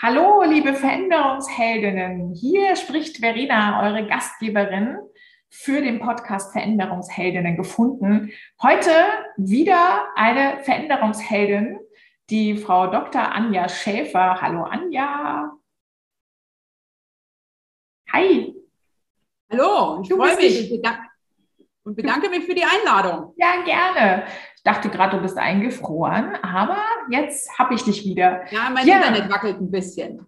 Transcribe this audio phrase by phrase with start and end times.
[0.00, 2.32] Hallo, liebe Veränderungsheldinnen.
[2.32, 4.96] Hier spricht Verena, eure Gastgeberin
[5.48, 8.30] für den Podcast Veränderungsheldinnen gefunden.
[8.62, 8.92] Heute
[9.36, 11.80] wieder eine Veränderungsheldin,
[12.30, 13.22] die Frau Dr.
[13.22, 14.40] Anja Schäfer.
[14.40, 15.50] Hallo Anja.
[18.12, 18.54] Hi.
[19.50, 20.80] Hallo, ich freue mich
[21.88, 23.32] und bedanke mich für die Einladung.
[23.36, 24.24] Ja, gerne.
[24.54, 26.76] Ich dachte gerade, du bist eingefroren, aber
[27.10, 28.42] jetzt habe ich dich wieder.
[28.50, 28.96] Ja, mein ja.
[28.96, 30.26] Internet wackelt ein bisschen.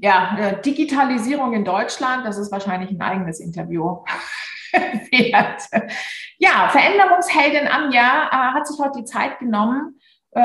[0.00, 4.02] Ja, äh, Digitalisierung in Deutschland, das ist wahrscheinlich ein eigenes Interview.
[6.38, 10.00] ja, Veränderungsheldin Anja äh, hat sich heute die Zeit genommen,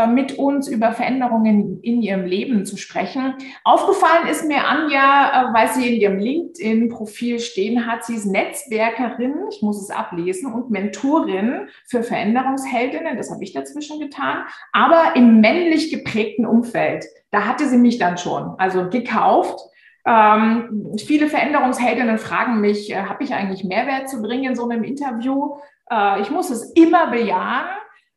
[0.07, 3.33] mit uns über Veränderungen in ihrem Leben zu sprechen.
[3.63, 9.33] Aufgefallen ist mir Anja, äh, weil sie in ihrem LinkedIn-Profil stehen hat, sie ist Netzwerkerin,
[9.51, 15.41] ich muss es ablesen, und Mentorin für Veränderungsheldinnen, das habe ich dazwischen getan, aber im
[15.41, 17.05] männlich geprägten Umfeld.
[17.31, 19.59] Da hatte sie mich dann schon, also gekauft.
[20.05, 24.83] Ähm, viele Veränderungsheldinnen fragen mich, äh, habe ich eigentlich Mehrwert zu bringen in so einem
[24.83, 25.57] Interview?
[25.91, 27.67] Äh, ich muss es immer bejahen.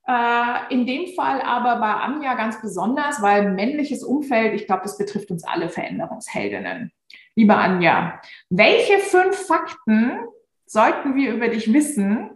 [0.07, 4.99] Äh, in dem Fall aber bei Anja ganz besonders, weil männliches Umfeld, ich glaube, das
[4.99, 6.93] betrifft uns alle Veränderungsheldinnen.
[7.37, 10.19] Liebe Anja, welche fünf Fakten
[10.67, 12.31] sollten wir über dich wissen?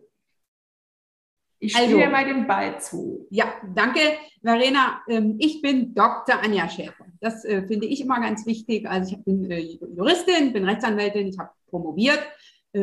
[1.59, 3.27] Ich spiele also, dir mal den Ball zu.
[3.31, 4.01] Ja, danke,
[4.43, 5.01] Verena.
[5.09, 6.41] Ähm, ich bin Dr.
[6.41, 7.07] Anja Schäfer.
[7.21, 8.89] Das äh, finde ich immer ganz wichtig.
[8.89, 12.21] Also ich bin äh, Juristin, bin Rechtsanwältin, ich habe promoviert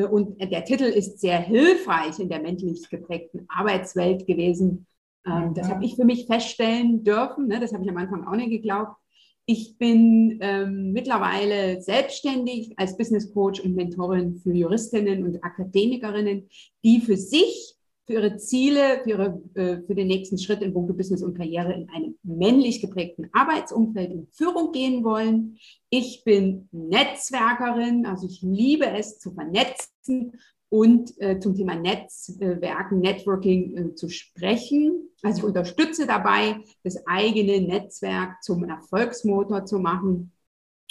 [0.02, 4.88] und der Titel ist sehr hilfreich in der männlich geprägten Arbeitswelt gewesen.
[5.26, 7.48] Ähm, das habe ich für mich feststellen dürfen.
[7.48, 7.60] Ne?
[7.60, 8.98] Das habe ich am Anfang auch nicht geglaubt.
[9.46, 16.48] Ich bin ähm, mittlerweile selbstständig als Business Coach und Mentorin für Juristinnen und Akademikerinnen,
[16.84, 17.73] die für sich
[18.06, 21.74] für ihre Ziele, für, ihre, äh, für den nächsten Schritt in puncto Business und Karriere
[21.74, 25.58] in einem männlich geprägten Arbeitsumfeld in Führung gehen wollen.
[25.90, 30.34] Ich bin Netzwerkerin, also ich liebe es zu vernetzen
[30.70, 35.10] und äh, zum Thema Netzwerken, Networking äh, zu sprechen.
[35.22, 40.32] Also ich unterstütze dabei, das eigene Netzwerk zum Erfolgsmotor zu machen.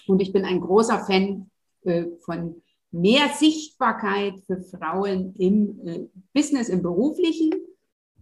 [0.06, 1.50] Und ich bin ein großer Fan
[1.84, 7.50] äh, von mehr Sichtbarkeit für Frauen im äh, Business, im beruflichen,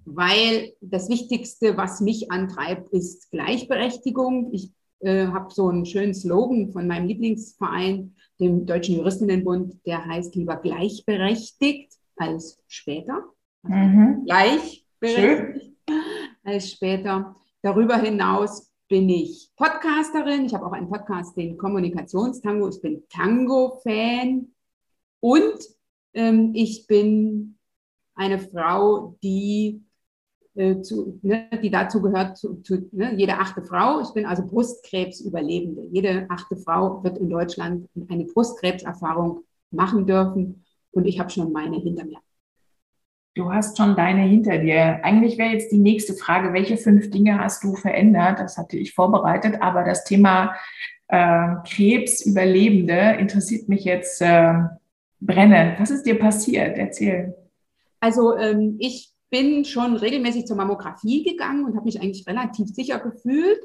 [0.05, 4.51] weil das Wichtigste, was mich antreibt, ist Gleichberechtigung.
[4.53, 10.35] Ich äh, habe so einen schönen Slogan von meinem Lieblingsverein, dem Deutschen Juristinnenbund, der heißt
[10.37, 13.25] lieber gleichberechtigt als später.
[13.63, 14.25] Mhm.
[14.25, 15.77] Gleichberechtigt Schön.
[16.45, 17.35] als später.
[17.63, 20.47] Darüber hinaus bin ich Podcasterin.
[20.47, 22.69] Ich habe auch einen Podcast, den Kommunikationstango.
[22.69, 24.49] Ich bin Tango-Fan.
[25.21, 25.59] Und
[26.15, 27.59] ähm, ich bin
[28.15, 29.83] eine Frau, die,
[30.55, 34.01] äh, zu, ne, die dazu gehört, zu, zu, ne, jede achte Frau.
[34.01, 35.89] Ich bin also Brustkrebsüberlebende.
[35.93, 40.65] Jede achte Frau wird in Deutschland eine Brustkrebserfahrung machen dürfen.
[40.93, 42.19] Und ich habe schon meine hinter mir.
[43.35, 45.05] Du hast schon deine hinter dir.
[45.05, 48.41] Eigentlich wäre jetzt die nächste Frage, welche fünf Dinge hast du verändert?
[48.41, 50.57] Das hatte ich vorbereitet, aber das Thema
[51.07, 54.55] äh, Krebsüberlebende interessiert mich jetzt äh,
[55.21, 55.79] brennend.
[55.79, 56.77] Was ist dir passiert?
[56.77, 57.35] Erzähl.
[58.01, 62.99] Also ähm, ich bin schon regelmäßig zur Mammographie gegangen und habe mich eigentlich relativ sicher
[62.99, 63.61] gefühlt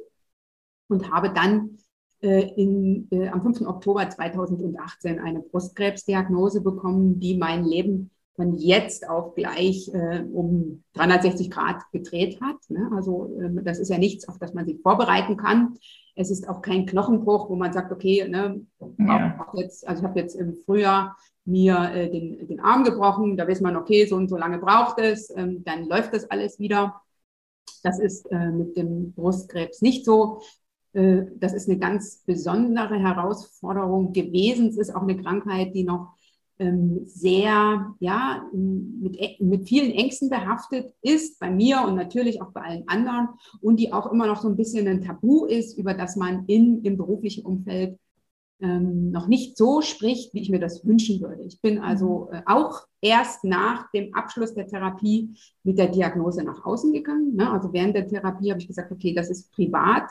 [0.87, 1.77] und habe dann
[2.21, 3.61] äh, in, äh, am 5.
[3.61, 11.49] Oktober 2018 eine Brustkrebsdiagnose bekommen, die mein Leben von jetzt auf gleich äh, um 360
[11.49, 12.57] Grad gedreht hat.
[12.69, 12.89] Ne?
[12.93, 15.77] Also äh, das ist ja nichts, auf das man sich vorbereiten kann.
[16.15, 18.61] Es ist auch kein Knochenbruch, wo man sagt, okay, ne,
[18.99, 19.47] ja.
[19.53, 23.37] jetzt, also ich habe jetzt im Frühjahr mir äh, den, den Arm gebrochen.
[23.37, 26.59] Da weiß man, okay, so und so lange braucht es, ähm, dann läuft das alles
[26.59, 27.01] wieder.
[27.83, 30.41] Das ist äh, mit dem Brustkrebs nicht so.
[30.93, 34.69] Äh, das ist eine ganz besondere Herausforderung gewesen.
[34.69, 36.14] Es ist auch eine Krankheit, die noch
[36.57, 42.87] sehr, ja, mit, mit vielen Ängsten behaftet ist, bei mir und natürlich auch bei allen
[42.87, 43.27] anderen
[43.59, 46.81] und die auch immer noch so ein bisschen ein Tabu ist, über das man in,
[46.83, 47.99] im beruflichen Umfeld
[48.61, 51.43] ähm, noch nicht so spricht, wie ich mir das wünschen würde.
[51.43, 52.37] Ich bin also mhm.
[52.37, 57.35] äh, auch erst nach dem Abschluss der Therapie mit der Diagnose nach außen gegangen.
[57.35, 57.51] Ne?
[57.51, 60.09] Also während der Therapie habe ich gesagt, okay, das ist privat.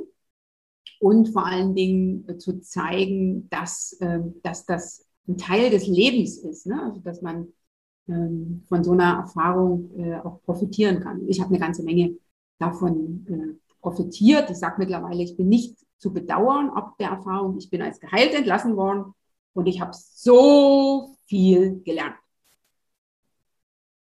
[0.99, 6.39] und vor allen Dingen äh, zu zeigen, dass, ähm, dass das ein Teil des Lebens
[6.39, 6.65] ist.
[6.65, 6.83] Ne?
[6.83, 7.53] Also dass man
[8.07, 11.27] ähm, von so einer Erfahrung äh, auch profitieren kann.
[11.27, 12.15] Ich habe eine ganze Menge
[12.59, 14.50] davon äh, profitiert.
[14.50, 17.57] Ich sage mittlerweile, ich bin nicht zu bedauern ob der Erfahrung.
[17.57, 19.13] Ich bin als geheilt entlassen worden
[19.53, 22.15] und ich habe so viel gelernt.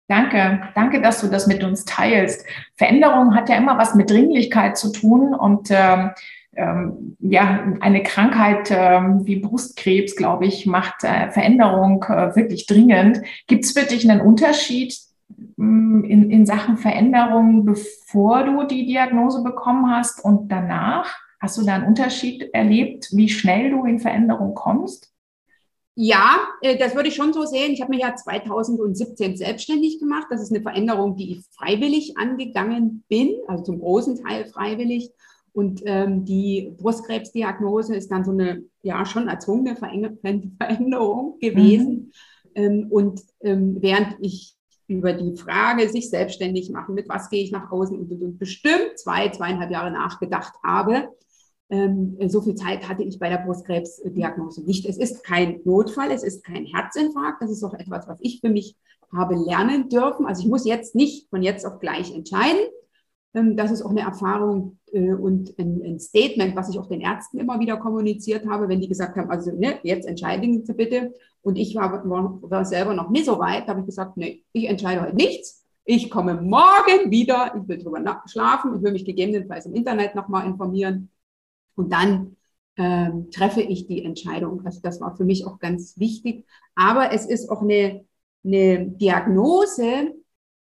[0.07, 2.45] Danke, danke, dass du das mit uns teilst.
[2.77, 6.11] Veränderung hat ja immer was mit Dringlichkeit zu tun und ähm,
[6.57, 13.21] ähm, ja, eine Krankheit ähm, wie Brustkrebs, glaube ich, macht äh, Veränderung äh, wirklich dringend.
[13.47, 14.97] Gibt es für dich einen Unterschied
[15.57, 21.15] mm, in, in Sachen Veränderung, bevor du die Diagnose bekommen hast und danach?
[21.41, 25.15] Hast du da einen Unterschied erlebt, wie schnell du in Veränderung kommst?
[25.97, 27.73] Ja, äh, das würde ich schon so sehen.
[27.73, 30.27] Ich habe mich ja 2017 selbstständig gemacht.
[30.31, 35.11] Das ist eine Veränderung, die ich freiwillig angegangen bin, also zum großen Teil freiwillig.
[35.55, 41.89] Und ähm, die Brustkrebsdiagnose ist dann so eine ja schon erzwungene Veränderung gewesen.
[41.91, 42.13] Mhm.
[42.55, 44.57] Ähm, und ähm, während ich
[44.87, 48.39] über die Frage, sich selbstständig machen, mit was gehe ich nach außen und, und, und
[48.39, 51.09] bestimmt zwei, zweieinhalb Jahre nachgedacht habe,
[51.71, 54.87] ähm, so viel Zeit hatte ich bei der Brustkrebsdiagnose nicht.
[54.87, 57.43] Es ist kein Notfall, es ist kein Herzinfarkt.
[57.43, 58.77] Das ist auch etwas, was ich für mich
[59.13, 60.27] habe lernen dürfen.
[60.27, 62.61] Also ich muss jetzt nicht von jetzt auf gleich entscheiden.
[63.35, 67.39] Ähm, das ist auch eine Erfahrung äh, und ein, Statement, was ich auch den Ärzten
[67.39, 71.13] immer wieder kommuniziert habe, wenn die gesagt haben, also ne, jetzt entscheiden Sie bitte.
[71.43, 75.03] Und ich war, war, selber noch nicht so weit, habe ich gesagt, nee, ich entscheide
[75.03, 75.65] heute nichts.
[75.85, 80.47] Ich komme morgen wieder, ich will drüber schlafen, ich will mich gegebenenfalls im Internet nochmal
[80.47, 81.11] informieren
[81.75, 82.37] und dann
[82.77, 84.65] ähm, treffe ich die Entscheidung.
[84.65, 86.47] Also das war für mich auch ganz wichtig.
[86.75, 88.05] Aber es ist auch eine,
[88.45, 90.15] eine Diagnose,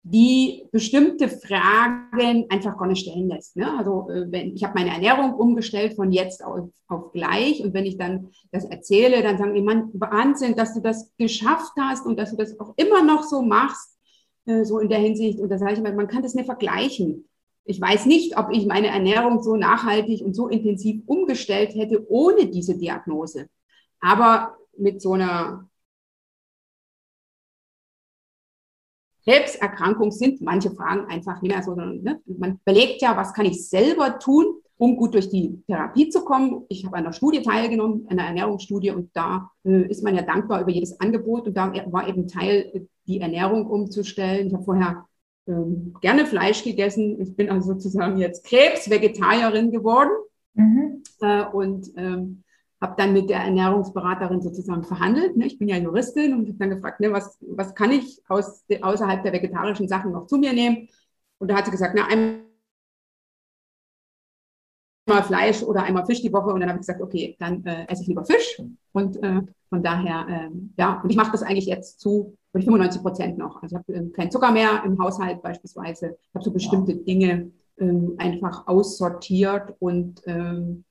[0.07, 3.55] die bestimmte Fragen einfach gar nicht stellen lässt.
[3.55, 3.75] Ne?
[3.75, 7.87] Also äh, wenn ich habe meine Ernährung umgestellt von jetzt auf, auf gleich und wenn
[7.87, 12.19] ich dann das erzähle, dann sagen die, man Wahnsinn, dass du das geschafft hast und
[12.19, 13.97] dass du das auch immer noch so machst,
[14.45, 15.39] äh, so in der Hinsicht.
[15.39, 17.27] Und da sage ich immer, man kann das nicht vergleichen.
[17.63, 22.45] Ich weiß nicht, ob ich meine Ernährung so nachhaltig und so intensiv umgestellt hätte ohne
[22.45, 23.47] diese Diagnose.
[23.99, 25.67] Aber mit so einer
[29.27, 31.73] Krebserkrankung sind manche Fragen einfach nicht mehr so.
[31.73, 32.21] Ne?
[32.25, 34.45] Man überlegt ja, was kann ich selber tun,
[34.77, 36.65] um gut durch die Therapie zu kommen.
[36.69, 40.61] Ich habe an einer Studie teilgenommen, einer Ernährungsstudie, und da äh, ist man ja dankbar
[40.61, 41.47] über jedes Angebot.
[41.47, 44.47] Und da war eben Teil, die Ernährung umzustellen.
[44.47, 45.05] Ich habe vorher
[45.47, 47.21] ähm, gerne Fleisch gegessen.
[47.21, 50.11] Ich bin also sozusagen jetzt Krebs-Vegetarierin geworden
[50.53, 51.03] mhm.
[51.21, 52.43] äh, und ähm,
[52.81, 55.37] habe dann mit der Ernährungsberaterin sozusagen verhandelt.
[55.37, 55.45] Ne?
[55.45, 59.23] Ich bin ja Juristin und habe dann gefragt, ne, was, was kann ich aus, außerhalb
[59.23, 60.89] der vegetarischen Sachen noch zu mir nehmen?
[61.39, 62.45] Und da hat sie gesagt, na, einmal
[65.23, 66.49] Fleisch oder einmal Fisch die Woche.
[66.49, 68.61] Und dann habe ich gesagt, okay, dann äh, esse ich lieber Fisch.
[68.91, 73.37] Und äh, von daher, äh, ja, und ich mache das eigentlich jetzt zu 95 Prozent
[73.37, 73.61] noch.
[73.61, 76.17] Also ich habe ähm, keinen Zucker mehr im Haushalt beispielsweise.
[76.29, 76.95] Ich habe so bestimmte.
[76.95, 80.85] Dinge ähm, einfach aussortiert und ähm,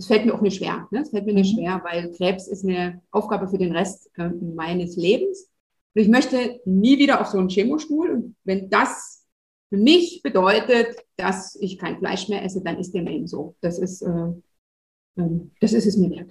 [0.00, 0.88] es fällt mir auch nicht schwer.
[0.90, 1.00] Ne?
[1.02, 1.60] Es fällt mir nicht mhm.
[1.60, 5.50] schwer, weil Krebs ist eine Aufgabe für den Rest äh, meines Lebens.
[5.94, 8.10] Und ich möchte nie wieder auf so einen Chemostuhl.
[8.10, 9.26] Und wenn das
[9.68, 13.56] für mich bedeutet, dass ich kein Fleisch mehr esse, dann ist dem eben so.
[13.60, 14.28] Das ist, äh,
[15.16, 16.30] äh, das ist es mir wert.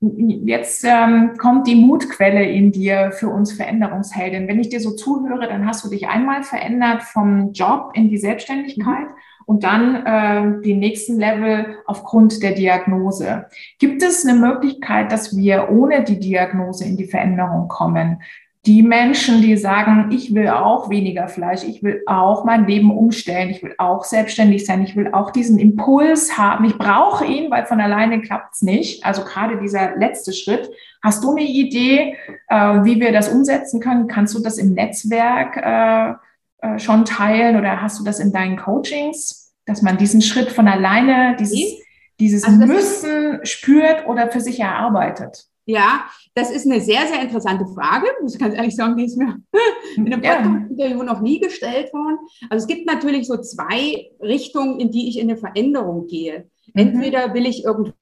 [0.00, 4.46] Jetzt ähm, kommt die Mutquelle in dir für uns Veränderungsheldin.
[4.46, 8.18] Wenn ich dir so zuhöre, dann hast du dich einmal verändert vom Job in die
[8.18, 9.14] Selbstständigkeit mhm.
[9.46, 13.46] Und dann äh, den nächsten Level aufgrund der Diagnose.
[13.78, 18.18] Gibt es eine Möglichkeit, dass wir ohne die Diagnose in die Veränderung kommen?
[18.66, 23.50] die Menschen, die sagen, ich will auch weniger Fleisch, ich will auch mein Leben umstellen,
[23.50, 27.66] ich will auch selbstständig sein, ich will auch diesen Impuls haben, ich brauche ihn, weil
[27.66, 29.04] von alleine klappt es nicht.
[29.04, 30.70] Also gerade dieser letzte Schritt.
[31.02, 32.16] Hast du eine Idee,
[32.48, 34.08] äh, wie wir das umsetzen können?
[34.08, 36.14] Kannst du das im Netzwerk äh,
[36.58, 40.68] äh, schon teilen oder hast du das in deinen Coachings, dass man diesen Schritt von
[40.68, 41.82] alleine, dieses,
[42.20, 45.46] dieses also Müssen spürt oder für sich erarbeitet?
[45.66, 48.06] Ja, das ist eine sehr, sehr interessante Frage.
[48.20, 49.38] Muss ich ganz ehrlich sagen, die ist mir
[49.96, 52.18] in einem Podcast-Interview noch nie gestellt worden.
[52.50, 56.50] Also es gibt natürlich so zwei Richtungen, in die ich in eine Veränderung gehe.
[56.66, 56.80] Mhm.
[56.80, 57.94] Entweder will ich irgendwo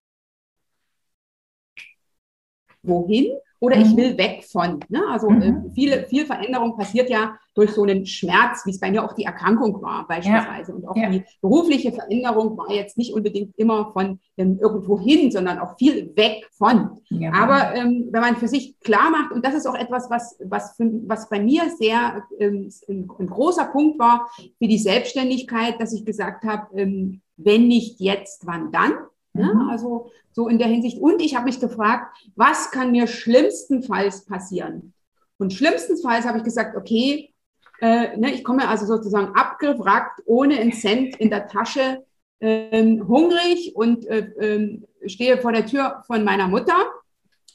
[3.06, 3.28] hin
[3.62, 3.82] oder mhm.
[3.82, 4.80] ich will weg von.
[4.88, 5.00] Ne?
[5.08, 5.42] Also mhm.
[5.42, 9.12] äh, viele, viel Veränderung passiert ja durch so einen Schmerz, wie es bei mir auch
[9.12, 10.72] die Erkrankung war beispielsweise.
[10.72, 10.76] Ja.
[10.76, 11.10] Und auch ja.
[11.10, 16.10] die berufliche Veränderung war jetzt nicht unbedingt immer von ähm, irgendwo hin, sondern auch viel
[16.16, 16.98] weg von.
[17.10, 17.32] Ja.
[17.34, 20.74] Aber ähm, wenn man für sich klar macht, und das ist auch etwas, was, was,
[20.76, 25.92] für, was bei mir sehr ähm, ein, ein, großer Punkt war für die Selbstständigkeit, dass
[25.92, 28.94] ich gesagt habe, ähm, wenn nicht jetzt, wann dann?
[29.34, 29.52] Ne?
[29.54, 29.70] Mhm.
[29.70, 30.98] Also so in der Hinsicht.
[30.98, 34.92] Und ich habe mich gefragt, was kann mir schlimmstenfalls passieren?
[35.38, 37.32] Und schlimmstenfalls habe ich gesagt, okay,
[37.80, 42.04] äh, ne, ich komme also sozusagen abgewrackt, ohne einen Cent in der Tasche,
[42.38, 46.76] äh, hungrig und äh, ähm, stehe vor der Tür von meiner Mutter.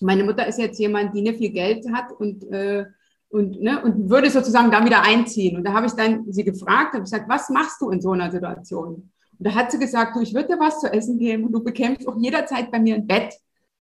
[0.01, 2.86] Meine Mutter ist jetzt jemand, die nicht viel Geld hat und, äh,
[3.29, 5.57] und, ne, und würde sozusagen da wieder einziehen.
[5.57, 8.31] Und da habe ich dann sie gefragt, habe gesagt, was machst du in so einer
[8.31, 9.12] Situation?
[9.39, 11.63] Und da hat sie gesagt, du, ich würde dir was zu essen geben und du
[11.63, 13.36] bekämpfst auch jederzeit bei mir ein Bett.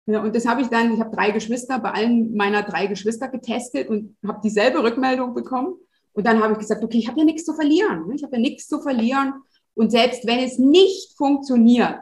[0.06, 3.28] Ja, und das habe ich dann, ich habe drei Geschwister, bei allen meiner drei Geschwister
[3.28, 5.76] getestet und habe dieselbe Rückmeldung bekommen.
[6.14, 8.08] Und dann habe ich gesagt, okay, ich habe ja nichts zu verlieren.
[8.08, 8.16] Ne?
[8.16, 9.34] Ich habe ja nichts zu verlieren.
[9.76, 12.00] Und selbst wenn es nicht funktioniert,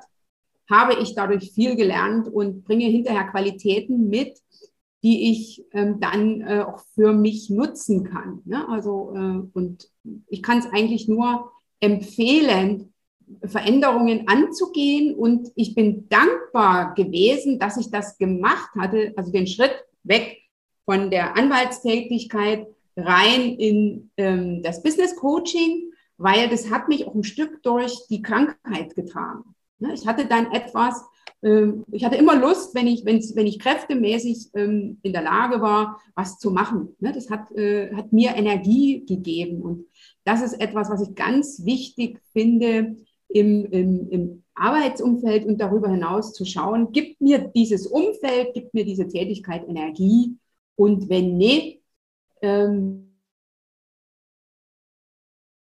[0.70, 4.40] habe ich dadurch viel gelernt und bringe hinterher Qualitäten mit,
[5.04, 8.42] die ich ähm, dann äh, auch für mich nutzen kann.
[8.46, 8.68] Ne?
[8.70, 9.90] Also, äh, und
[10.28, 12.94] ich kann es eigentlich nur empfehlen,
[13.44, 15.16] Veränderungen anzugehen.
[15.16, 20.38] Und ich bin dankbar gewesen, dass ich das gemacht hatte, also den Schritt weg
[20.86, 27.24] von der Anwaltstätigkeit rein in ähm, das Business Coaching, weil das hat mich auch ein
[27.24, 29.56] Stück durch die Krankheit getragen.
[29.80, 31.04] Ne, ich hatte dann etwas,
[31.44, 36.00] ähm, ich hatte immer Lust, wenn ich, wenn ich kräftemäßig ähm, in der Lage war,
[36.16, 36.96] was zu machen.
[37.00, 39.62] Ne, das hat, äh, hat mir Energie gegeben.
[39.62, 39.86] Und
[40.24, 42.96] das ist etwas, was ich ganz wichtig finde
[43.36, 48.86] im, im, im Arbeitsumfeld und darüber hinaus zu schauen, gibt mir dieses Umfeld, gibt mir
[48.86, 50.38] diese Tätigkeit Energie?
[50.78, 51.82] Und wenn nicht,
[52.42, 53.18] ähm,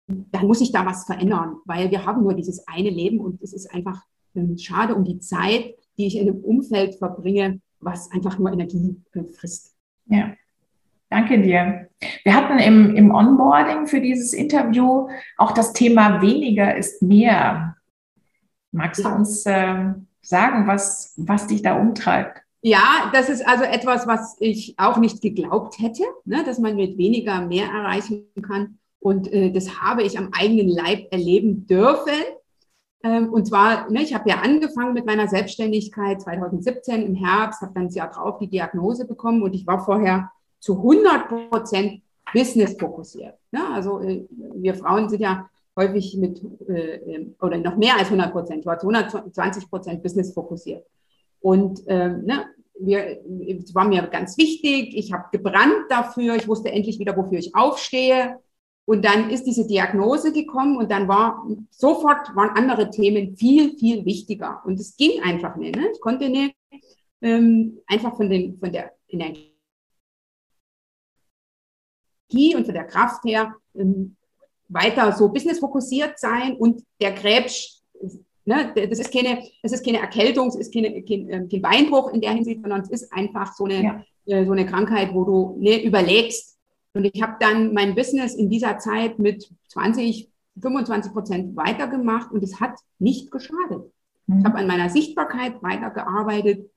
[0.08, 3.54] dann muss ich da was verändern, weil wir haben nur dieses eine Leben und es
[3.54, 4.04] ist einfach
[4.34, 9.00] ähm, schade um die Zeit, die ich in einem Umfeld verbringe, was einfach nur Energie
[9.14, 9.76] äh, frisst.
[10.08, 10.34] Ja.
[11.12, 11.90] Danke dir.
[12.24, 17.76] Wir hatten im, im Onboarding für dieses Interview auch das Thema weniger ist mehr.
[18.72, 22.42] Magst du uns äh, sagen, was, was dich da umtreibt?
[22.62, 26.98] Ja, das ist also etwas, was ich auch nicht geglaubt hätte, ne, dass man mit
[26.98, 28.78] weniger mehr erreichen kann.
[29.02, 32.14] Und äh, das habe ich am eigenen Leib erleben dürfen.
[33.04, 37.74] Ähm, und zwar, ne, ich habe ja angefangen mit meiner Selbstständigkeit 2017 im Herbst, habe
[37.76, 42.02] dann das Jahr drauf die Diagnose bekommen und ich war vorher zu 100 Prozent
[42.34, 43.36] Business fokussiert.
[43.52, 43.62] Ne?
[43.74, 44.26] Also äh,
[44.56, 48.70] wir Frauen sind ja häufig mit, äh, ähm, oder noch mehr als 100 Prozent, zu
[48.70, 50.86] 120 Prozent Business fokussiert.
[51.42, 52.46] Und ähm, ne,
[52.80, 53.20] wir,
[53.60, 57.56] es war mir ganz wichtig, ich habe gebrannt dafür, ich wusste endlich wieder, wofür ich
[57.56, 58.40] aufstehe.
[58.86, 64.06] Und dann ist diese Diagnose gekommen und dann war sofort waren andere Themen viel, viel
[64.06, 64.62] wichtiger.
[64.66, 65.76] Und es ging einfach nicht.
[65.76, 65.88] Ne?
[65.94, 66.56] Ich konnte nicht
[67.22, 69.51] ähm, einfach von, den, von der Energie
[72.56, 74.16] und von der Kraft her ähm,
[74.68, 77.82] weiter so businessfokussiert sein und der Krebs
[78.44, 82.12] Ne, das, ist keine, das ist keine Erkältung, es ist keine, kein, ähm, kein Beinbruch
[82.12, 84.04] in der Hinsicht, sondern es ist einfach so eine, ja.
[84.26, 86.58] äh, so eine Krankheit, wo du ne, überlegst.
[86.94, 90.28] Und ich habe dann mein Business in dieser Zeit mit 20,
[90.60, 93.92] 25 Prozent weitergemacht und es hat nicht geschadet.
[94.26, 94.40] Mhm.
[94.40, 96.70] Ich habe an meiner Sichtbarkeit weitergearbeitet,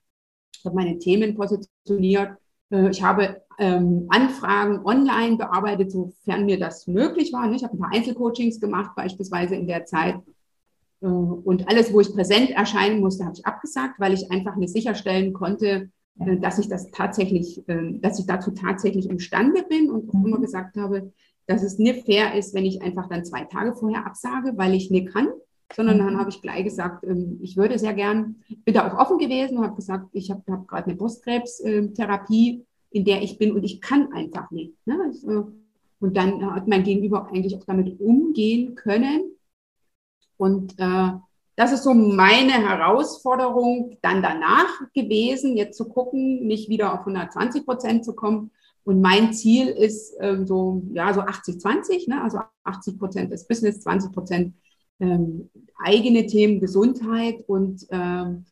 [0.66, 2.36] habe meine Themen positioniert.
[2.74, 7.50] Äh, ich habe ähm, Anfragen online bearbeitet, sofern mir das möglich war.
[7.52, 10.16] Ich habe ein paar Einzelcoachings gemacht, beispielsweise in der Zeit.
[11.00, 14.72] Äh, und alles, wo ich präsent erscheinen musste, habe ich abgesagt, weil ich einfach nicht
[14.72, 20.08] sicherstellen konnte, äh, dass ich das tatsächlich, ähm, dass ich dazu tatsächlich imstande bin und
[20.10, 20.42] auch immer mhm.
[20.42, 21.12] gesagt habe,
[21.46, 24.90] dass es nicht fair ist, wenn ich einfach dann zwei Tage vorher absage, weil ich
[24.90, 25.28] nicht kann,
[25.72, 26.18] sondern dann mhm.
[26.18, 29.64] habe ich gleich gesagt, ähm, ich würde sehr gern, bin da auch offen gewesen und
[29.64, 34.12] habe gesagt, ich habe hab gerade eine Brustkrebstherapie, in der ich bin und ich kann
[34.12, 34.74] einfach nicht.
[34.86, 34.98] Ne?
[35.06, 35.52] Also,
[36.00, 39.34] und dann hat mein Gegenüber eigentlich auch damit umgehen können
[40.36, 41.12] und äh,
[41.56, 47.64] das ist so meine Herausforderung dann danach gewesen, jetzt zu gucken, nicht wieder auf 120
[47.64, 48.50] Prozent zu kommen.
[48.82, 52.22] Und mein Ziel ist ähm, so, ja, so 80-20, ne?
[52.22, 54.54] also 80 Prozent ist Business, 20 Prozent
[55.00, 57.44] ähm, eigene Themen, Gesundheit.
[57.46, 58.44] Und ähm,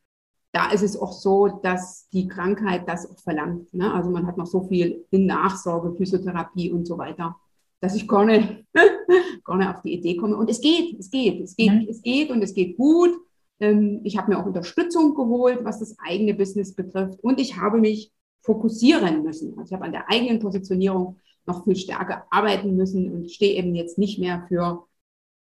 [0.53, 3.73] da ist es auch so, dass die Krankheit das auch verlangt.
[3.73, 3.93] Ne?
[3.93, 7.37] Also man hat noch so viel in Nachsorge, Physiotherapie und so weiter
[7.83, 8.65] dass ich gar nicht,
[9.45, 10.37] gar nicht auf die Idee komme.
[10.37, 11.83] Und es geht, es geht, es geht, ja.
[11.91, 13.11] es geht und es geht gut.
[13.59, 17.19] Ähm, ich habe mir auch Unterstützung geholt, was das eigene Business betrifft.
[17.23, 19.59] Und ich habe mich fokussieren müssen.
[19.59, 23.75] Also ich habe an der eigenen Positionierung noch viel stärker arbeiten müssen und stehe eben
[23.75, 24.85] jetzt nicht mehr für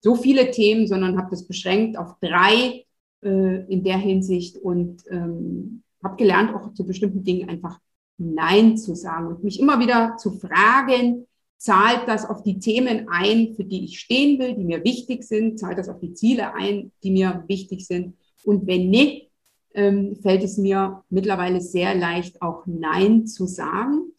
[0.05, 2.85] so viele Themen, sondern habe das beschränkt auf drei
[3.23, 7.79] äh, in der Hinsicht und ähm, habe gelernt, auch zu bestimmten Dingen einfach
[8.19, 11.25] Nein zu sagen und mich immer wieder zu fragen,
[11.57, 15.57] zahlt das auf die Themen ein, für die ich stehen will, die mir wichtig sind,
[15.57, 18.15] zahlt das auf die Ziele ein, die mir wichtig sind.
[18.43, 19.31] Und wenn nicht,
[19.73, 24.11] ähm, fällt es mir mittlerweile sehr leicht, auch Nein zu sagen.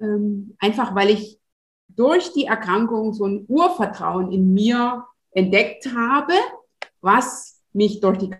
[0.00, 1.40] ähm, einfach weil ich
[1.88, 6.32] durch die Erkrankung so ein Urvertrauen in mir entdeckt habe,
[7.00, 8.30] was mich durch die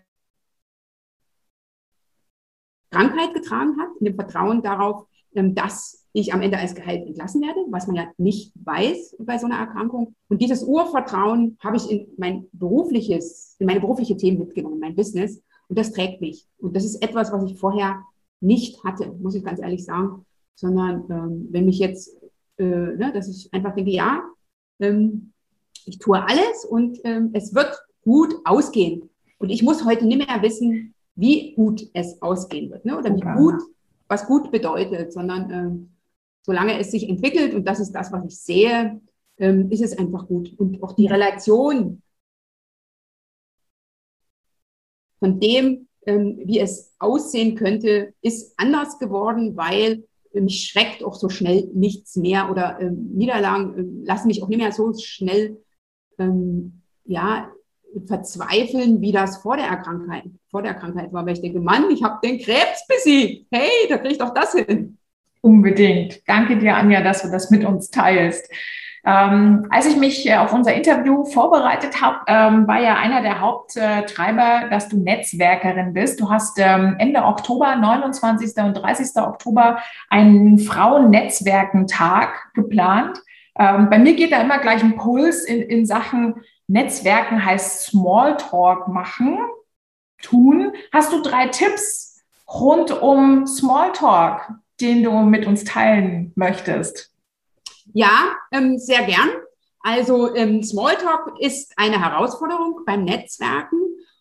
[2.91, 7.43] Krankheit getragen hat, in dem Vertrauen darauf, ähm, dass ich am Ende als geheilt entlassen
[7.43, 10.15] werde, was man ja nicht weiß bei so einer Erkrankung.
[10.29, 15.43] Und dieses Urvertrauen habe ich in mein berufliches, in meine berufliche Themen mitgenommen, mein Business.
[15.69, 16.47] Und das trägt mich.
[16.59, 18.01] Und das ist etwas, was ich vorher
[18.41, 20.25] nicht hatte, muss ich ganz ehrlich sagen.
[20.55, 22.17] Sondern ähm, wenn mich jetzt,
[22.59, 24.23] äh, ne, dass ich einfach denke, ja,
[24.79, 25.33] ähm,
[25.87, 29.11] ich tue alles und ähm, es wird gut ausgehen.
[29.39, 32.99] Und ich muss heute nicht mehr wissen, wie gut es ausgehen wird, ne?
[32.99, 33.63] oder wie gut,
[34.09, 35.91] was gut bedeutet, sondern ähm,
[36.43, 39.01] solange es sich entwickelt und das ist das, was ich sehe,
[39.39, 40.53] ähm, ist es einfach gut.
[40.59, 42.03] Und auch die Relation
[45.19, 51.29] von dem, ähm, wie es aussehen könnte, ist anders geworden, weil mich schreckt auch so
[51.29, 55.63] schnell nichts mehr oder ähm, Niederlagen äh, lassen mich auch nicht mehr so schnell
[56.19, 57.49] ähm, ja,
[58.07, 61.25] verzweifeln, wie das vor der Krankheit, vor der Krankheit war.
[61.25, 63.47] Weil ich denke, Mann, ich habe den Krebs besiegt.
[63.53, 64.99] Hey, da kriege ich doch das hin.
[65.41, 66.27] Unbedingt.
[66.27, 68.51] Danke dir, Anja, dass du das mit uns teilst.
[69.07, 73.41] Ähm, als ich mich äh, auf unser Interview vorbereitet habe, ähm, war ja einer der
[73.41, 76.21] Haupttreiber, dass du Netzwerkerin bist.
[76.21, 78.57] Du hast ähm, Ende Oktober, 29.
[78.65, 79.23] und 30.
[79.23, 79.79] Oktober,
[80.09, 83.19] einen Frauennetzwerkentag geplant.
[83.59, 88.89] Ähm, bei mir geht da immer gleich ein Puls in, in Sachen Netzwerken heißt Smalltalk
[88.89, 89.39] machen,
[90.23, 90.73] tun.
[90.93, 97.13] Hast du drei Tipps rund um Smalltalk, den du mit uns teilen möchtest?
[97.93, 99.29] Ja, ähm, sehr gern.
[99.81, 103.79] Also ähm, Smalltalk ist eine Herausforderung beim Netzwerken.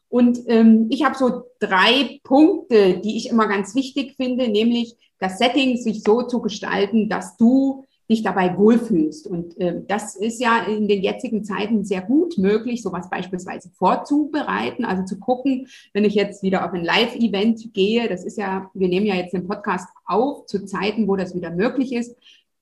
[0.10, 5.38] Und ähm, ich habe so drei Punkte, die ich immer ganz wichtig finde, nämlich das
[5.38, 9.28] Setting sich so zu gestalten, dass du dich dabei wohlfühlst.
[9.28, 14.86] Und äh, das ist ja in den jetzigen Zeiten sehr gut möglich, sowas beispielsweise vorzubereiten,
[14.86, 18.88] also zu gucken, wenn ich jetzt wieder auf ein Live-Event gehe, das ist ja, wir
[18.88, 22.16] nehmen ja jetzt den Podcast auf zu Zeiten, wo das wieder möglich ist.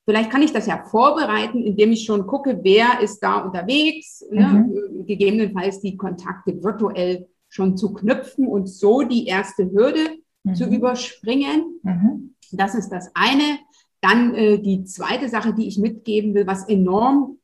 [0.06, 4.48] Vielleicht kann ich das ja vorbereiten, indem ich schon gucke, wer ist da unterwegs, ne?
[4.48, 4.74] mhm.
[4.74, 5.04] ne?
[5.06, 10.56] gegebenenfalls die Kontakte virtuell schon zu knüpfen und so die erste Hürde mhm.
[10.56, 11.80] zu überspringen.
[11.84, 12.36] Mhm.
[12.52, 13.60] Das ist das eine.
[14.02, 17.38] Dann äh, die zweite Sache, die ich mitgeben will, was enorm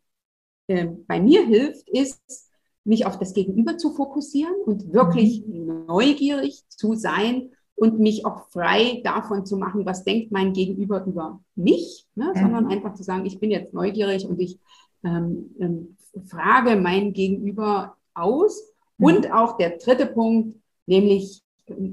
[0.67, 2.51] äh, bei mir hilft, ist,
[2.83, 5.85] mich auf das Gegenüber zu fokussieren und wirklich mhm.
[5.87, 11.39] neugierig zu sein und mich auch frei davon zu machen, was denkt mein Gegenüber über
[11.55, 12.31] mich, ne?
[12.33, 12.39] mhm.
[12.39, 14.57] sondern einfach zu sagen, ich bin jetzt neugierig und ich
[15.03, 18.73] ähm, ähm, frage mein Gegenüber aus.
[18.97, 19.05] Mhm.
[19.05, 21.43] Und auch der dritte Punkt, nämlich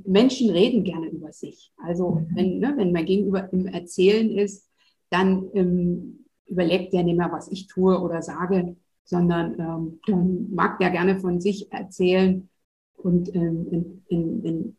[0.05, 1.73] Menschen reden gerne über sich.
[1.77, 2.29] Also mhm.
[2.35, 4.69] wenn, ne, wenn mein Gegenüber im Erzählen ist,
[5.11, 10.79] dann ähm, überlegt der nicht mehr, was ich tue oder sage, sondern ähm, dann mag
[10.79, 12.49] der gerne von sich erzählen.
[12.97, 14.77] Und ähm, in, in, in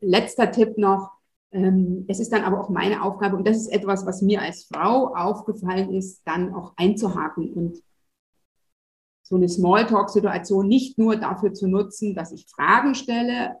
[0.00, 1.10] letzter Tipp noch,
[1.52, 4.64] ähm, es ist dann aber auch meine Aufgabe, und das ist etwas, was mir als
[4.64, 7.82] Frau aufgefallen ist, dann auch einzuhaken und
[9.22, 13.56] so eine Smalltalk-Situation nicht nur dafür zu nutzen, dass ich Fragen stelle,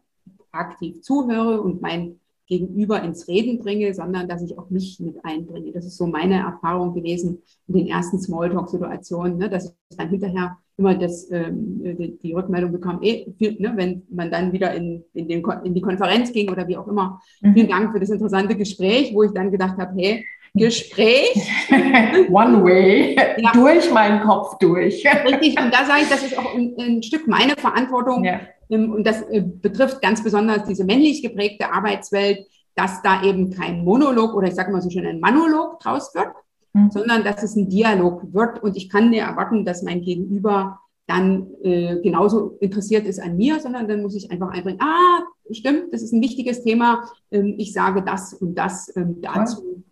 [0.58, 5.72] aktiv zuhöre und mein Gegenüber ins Reden bringe, sondern dass ich auch mich mit einbringe.
[5.72, 10.56] Das ist so meine Erfahrung gewesen in den ersten Smalltalk-Situationen, ne, dass ich dann hinterher
[10.78, 15.02] immer das, ähm, die, die, Rückmeldung bekam, eh, viel, ne, wenn man dann wieder in,
[15.14, 17.20] in, den, in die Konferenz ging oder wie auch immer.
[17.40, 17.54] Mhm.
[17.54, 21.34] Vielen Dank für das interessante Gespräch, wo ich dann gedacht habe, hey, Gespräch.
[22.30, 23.52] One way, ja.
[23.52, 25.04] durch meinen Kopf durch.
[25.04, 28.24] Richtig, und da sage ich, das ist auch ein, ein Stück meine Verantwortung.
[28.24, 28.40] Ja.
[28.70, 33.84] Ähm, und das äh, betrifft ganz besonders diese männlich geprägte Arbeitswelt, dass da eben kein
[33.84, 36.28] Monolog oder ich sage mal so schön ein Monolog draus wird,
[36.72, 36.90] mhm.
[36.90, 38.62] sondern dass es ein Dialog wird.
[38.62, 43.60] Und ich kann nicht erwarten, dass mein Gegenüber dann äh, genauso interessiert ist an mir,
[43.60, 45.20] sondern dann muss ich einfach einbringen, ah,
[45.52, 49.84] stimmt, das ist ein wichtiges Thema, ähm, ich sage das und das ähm, dazu.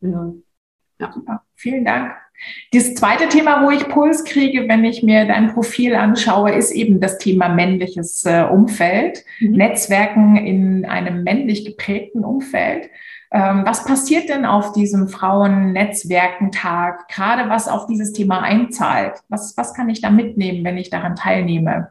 [0.00, 0.32] Ja.
[1.00, 1.42] Ja.
[1.54, 2.12] Vielen Dank.
[2.72, 7.00] Das zweite Thema, wo ich Puls kriege, wenn ich mir dein Profil anschaue, ist eben
[7.00, 9.52] das Thema männliches äh, Umfeld, mhm.
[9.52, 12.90] Netzwerken in einem männlich geprägten Umfeld.
[13.30, 19.20] Ähm, was passiert denn auf diesem Frauennetzwerkentag, gerade was auf dieses Thema einzahlt?
[19.28, 21.88] Was, was kann ich da mitnehmen, wenn ich daran teilnehme?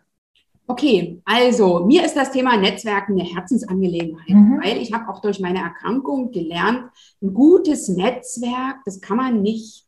[0.67, 4.61] Okay, also mir ist das Thema Netzwerken eine Herzensangelegenheit, mhm.
[4.63, 6.85] weil ich habe auch durch meine Erkrankung gelernt,
[7.21, 9.85] ein gutes Netzwerk, das kann man nicht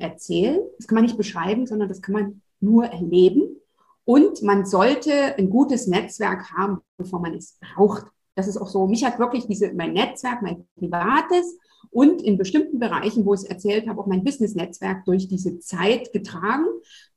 [0.00, 3.56] erzählen, das kann man nicht beschreiben, sondern das kann man nur erleben.
[4.04, 8.06] Und man sollte ein gutes Netzwerk haben, bevor man es braucht.
[8.34, 11.58] Das ist auch so, mich hat wirklich diese, mein Netzwerk, mein privates
[11.90, 16.12] und in bestimmten Bereichen, wo ich es erzählt habe, auch mein Business-Netzwerk durch diese Zeit
[16.12, 16.66] getragen,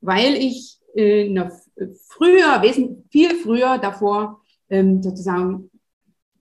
[0.01, 1.33] weil ich äh,
[2.09, 5.69] früher, wesentlich viel früher davor ähm, sozusagen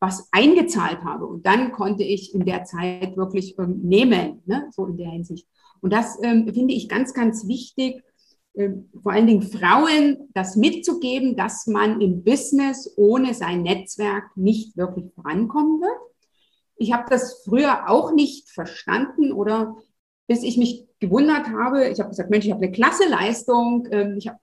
[0.00, 1.26] was eingezahlt habe.
[1.26, 4.68] Und dann konnte ich in der Zeit wirklich ähm, nehmen, ne?
[4.72, 5.46] so in der Hinsicht.
[5.82, 8.02] Und das ähm, finde ich ganz, ganz wichtig,
[8.54, 14.76] ähm, vor allen Dingen Frauen das mitzugeben, dass man im Business ohne sein Netzwerk nicht
[14.76, 15.98] wirklich vorankommen wird.
[16.76, 19.76] Ich habe das früher auch nicht verstanden oder
[20.28, 21.88] bis ich mich gewundert habe.
[21.88, 23.88] Ich habe gesagt, Mensch, ich habe eine klasse Leistung.
[23.90, 24.38] Ähm, ich habe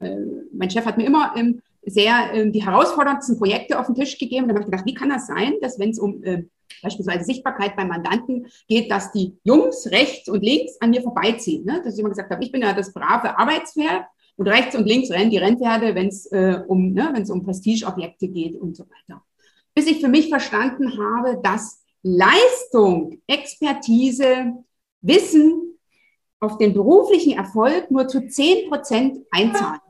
[0.00, 0.16] äh,
[0.52, 4.44] mein Chef hat mir immer ähm, sehr ähm, die herausforderndsten Projekte auf den Tisch gegeben.
[4.44, 6.44] Und dann habe ich gedacht, wie kann das sein, dass wenn es um äh,
[6.82, 11.64] beispielsweise Sichtbarkeit beim Mandanten geht, dass die Jungs rechts und links an mir vorbeiziehen.
[11.64, 11.82] Ne?
[11.84, 14.04] Dass ich immer gesagt habe, ich bin ja das brave Arbeitspferd
[14.36, 18.28] und rechts und links rennen die Rennpferde, wenn es äh, um, ne, wenn's um Prestigeobjekte
[18.28, 19.22] geht und so weiter.
[19.74, 24.52] Bis ich für mich verstanden habe, dass Leistung, Expertise,
[25.00, 25.78] Wissen
[26.40, 29.80] auf den beruflichen Erfolg nur zu 10 Prozent einzahlen.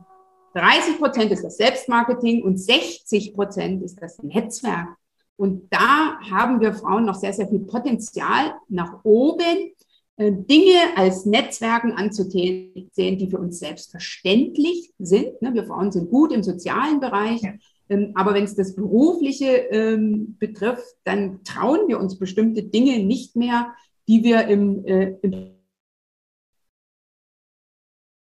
[0.54, 4.96] 30 Prozent ist das Selbstmarketing und 60 Prozent ist das Netzwerk.
[5.36, 9.72] Und da haben wir Frauen noch sehr, sehr viel Potenzial nach oben,
[10.16, 15.42] äh, Dinge als Netzwerken anzusehen, die für uns selbstverständlich sind.
[15.42, 17.42] Ne, wir Frauen sind gut im sozialen Bereich.
[17.88, 23.34] Ähm, aber wenn es das Berufliche ähm, betrifft, dann trauen wir uns bestimmte Dinge nicht
[23.34, 23.74] mehr,
[24.06, 25.53] die wir im, äh, im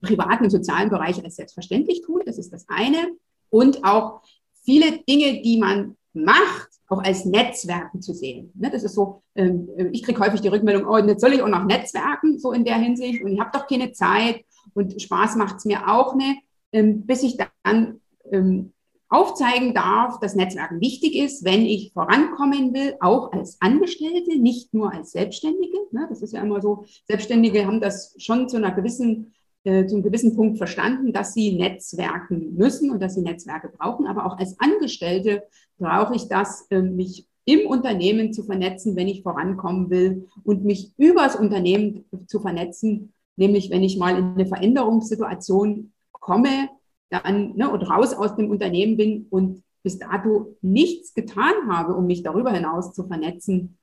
[0.02, 2.22] privaten und sozialen Bereich als selbstverständlich tun.
[2.26, 3.10] Das ist das eine.
[3.50, 4.22] Und auch
[4.64, 8.52] viele Dinge, die man macht, auch als Netzwerken zu sehen.
[8.56, 11.50] Ne, das ist so, ähm, ich kriege häufig die Rückmeldung, oh, jetzt soll ich auch
[11.50, 15.58] noch Netzwerken, so in der Hinsicht, und ich habe doch keine Zeit und Spaß macht
[15.58, 18.74] es mir auch nicht, ähm, bis ich dann ähm,
[19.10, 24.94] aufzeigen darf, dass Netzwerken wichtig ist, wenn ich vorankommen will, auch als Angestellte, nicht nur
[24.94, 25.78] als Selbstständige.
[25.92, 29.96] Ne, das ist ja immer so, Selbstständige haben das schon zu einer gewissen äh, zu
[29.96, 34.08] einem gewissen Punkt verstanden, dass sie Netzwerken müssen und dass sie Netzwerke brauchen.
[34.08, 35.44] Aber auch als Angestellte
[35.78, 40.92] brauche ich das, äh, mich im Unternehmen zu vernetzen, wenn ich vorankommen will und mich
[40.98, 46.70] übers Unternehmen zu vernetzen, nämlich wenn ich mal in eine Veränderungssituation komme,
[47.10, 52.06] dann ne, und raus aus dem Unternehmen bin und bis dato nichts getan habe, um
[52.06, 53.78] mich darüber hinaus zu vernetzen,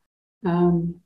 [0.45, 1.04] ähm,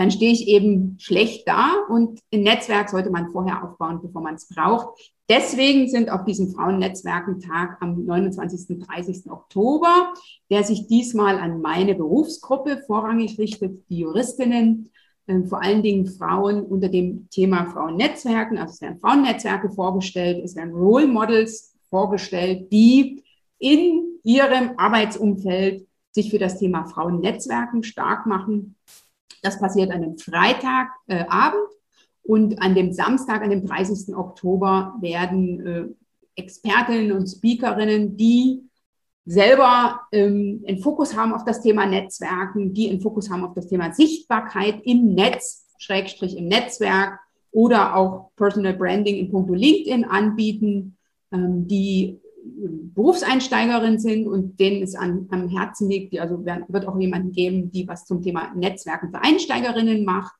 [0.00, 4.36] dann stehe ich eben schlecht da und ein Netzwerk sollte man vorher aufbauen, bevor man
[4.36, 4.98] es braucht.
[5.28, 8.70] Deswegen sind auf diesem Frauennetzwerkentag am 29.
[8.70, 9.30] und 30.
[9.30, 10.14] Oktober,
[10.48, 14.88] der sich diesmal an meine Berufsgruppe vorrangig richtet, die Juristinnen,
[15.26, 18.56] äh, vor allen Dingen Frauen unter dem Thema Frauennetzwerken.
[18.56, 23.22] Also es werden Frauennetzwerke vorgestellt, es werden Role Models vorgestellt, die
[23.58, 28.76] in ihrem Arbeitsumfeld sich für das Thema Frauennetzwerken stark machen
[29.42, 31.80] das passiert an dem Freitagabend äh,
[32.22, 34.14] und an dem Samstag, an dem 30.
[34.14, 35.84] Oktober werden äh,
[36.36, 38.62] Expertinnen und Speakerinnen, die
[39.26, 43.68] selber ähm, einen Fokus haben auf das Thema Netzwerken, die einen Fokus haben auf das
[43.68, 47.18] Thema Sichtbarkeit im Netz, Schrägstrich im Netzwerk
[47.52, 50.96] oder auch Personal Branding in puncto LinkedIn anbieten,
[51.32, 52.19] ähm, die
[52.94, 56.18] Berufseinsteigerin sind und denen es an, am Herzen liegt.
[56.18, 60.34] Also wird auch jemanden geben, die was zum Thema Netzwerken für Einsteigerinnen macht,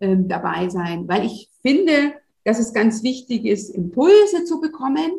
[0.00, 5.10] äh, dabei sein, weil ich finde, dass es ganz wichtig ist, Impulse zu bekommen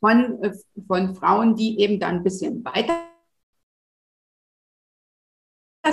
[0.00, 0.52] von, äh,
[0.86, 3.06] von Frauen, die eben dann ein bisschen weiter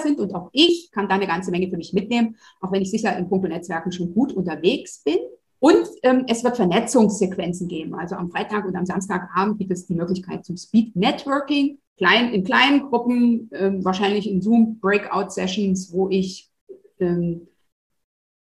[0.03, 2.91] sind und auch ich kann da eine ganze Menge für mich mitnehmen, auch wenn ich
[2.91, 5.17] sicher in Punkt Netzwerken schon gut unterwegs bin.
[5.59, 7.95] Und ähm, es wird Vernetzungssequenzen geben.
[7.95, 12.43] Also am Freitag und am Samstagabend gibt es die Möglichkeit zum Speed Networking, klein, in
[12.43, 16.51] kleinen Gruppen, ähm, wahrscheinlich in Zoom Breakout Sessions, wo ich
[16.99, 17.47] ähm,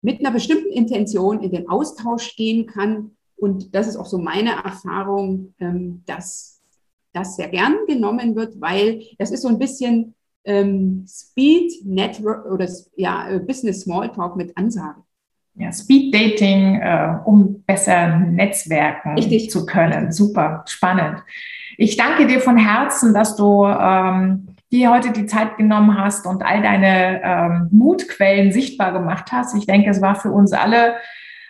[0.03, 3.13] mit einer bestimmten Intention in den Austausch gehen kann.
[3.37, 6.61] Und das ist auch so meine Erfahrung, ähm, dass
[7.13, 10.15] das sehr gern genommen wird, weil das ist so ein bisschen
[10.45, 15.03] ähm, Speed Network oder ja, äh, Business Smalltalk mit Ansage
[15.59, 19.51] ja, Speed Dating, äh, um besser netzwerken Richtig.
[19.51, 20.13] zu können.
[20.13, 21.23] Super, spannend.
[21.79, 26.45] Ich danke dir von Herzen, dass du ähm, dir heute die Zeit genommen hast und
[26.45, 29.55] all deine ähm, Mutquellen sichtbar gemacht hast.
[29.55, 30.97] Ich denke, es war für uns alle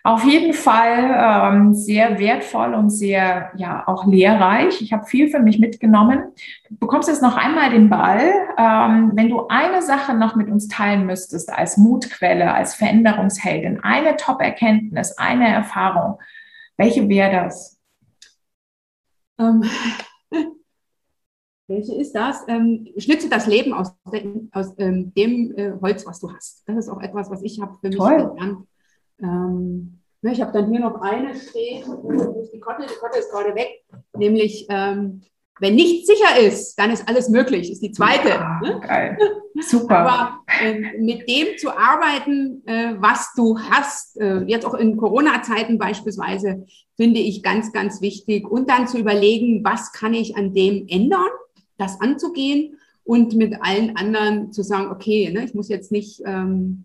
[0.07, 4.81] auf jeden Fall ähm, sehr wertvoll und sehr, ja, auch lehrreich.
[4.81, 6.33] Ich habe viel für mich mitgenommen.
[6.69, 8.21] Du bekommst jetzt noch einmal den Ball.
[8.57, 14.15] Ähm, wenn du eine Sache noch mit uns teilen müsstest als Mutquelle, als Veränderungsheldin, eine
[14.15, 16.21] Top-Erkenntnis, eine Erfahrung,
[16.77, 17.77] welche wäre das?
[19.41, 19.65] Ähm,
[21.69, 22.45] Welche ist das?
[22.47, 26.63] Ähm, schnitze das Leben aus, de, aus ähm, dem äh, Holz, was du hast.
[26.69, 28.31] Das ist auch etwas, was ich habe für mich Toll.
[28.37, 28.69] gelernt.
[29.21, 32.87] Ähm, ne, ich habe dann hier noch eine stehen, wo ist die Kotte?
[32.87, 35.23] Die Kotte ist gerade weg, nämlich ähm,
[35.59, 38.29] wenn nichts sicher ist, dann ist alles möglich, ist die zweite.
[38.29, 38.81] Ja, ne?
[38.81, 39.19] Geil.
[39.63, 39.99] Super.
[39.99, 45.79] Aber äh, mit dem zu arbeiten, äh, was du hast, äh, jetzt auch in Corona-Zeiten
[45.79, 48.47] beispielsweise, finde ich ganz, ganz wichtig.
[48.47, 51.31] Und dann zu überlegen, was kann ich an dem ändern,
[51.79, 56.85] das anzugehen und mit allen anderen zu sagen, okay, ne, ich muss jetzt nicht ähm,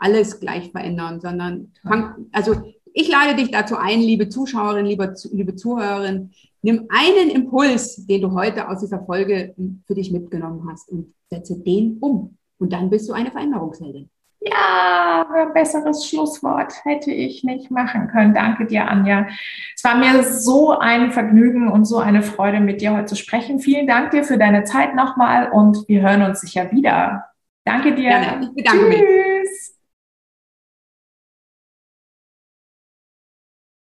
[0.00, 2.56] alles gleich verändern, sondern fang, also
[2.92, 6.30] ich lade dich dazu ein, liebe Zuschauerin, liebe, liebe Zuhörerin,
[6.62, 9.54] nimm einen Impuls, den du heute aus dieser Folge
[9.86, 12.36] für dich mitgenommen hast und setze den um.
[12.58, 14.10] Und dann bist du eine Veränderungsheldin.
[14.42, 18.32] Ja, ein besseres Schlusswort hätte ich nicht machen können.
[18.32, 19.28] Danke dir, Anja.
[19.76, 23.60] Es war mir so ein Vergnügen und so eine Freude, mit dir heute zu sprechen.
[23.60, 27.26] Vielen Dank dir für deine Zeit nochmal und wir hören uns sicher wieder.
[27.64, 28.08] Danke dir.
[28.08, 28.46] Gerne.
[28.46, 29.70] Ich bedanke Tschüss.
[29.74, 29.79] mich.